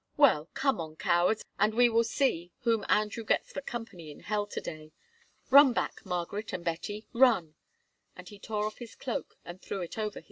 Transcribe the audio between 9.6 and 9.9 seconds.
threw